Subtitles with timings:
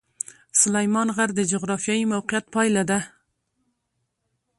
[0.61, 2.99] سلیمان غر د جغرافیایي موقیعت پایله ده.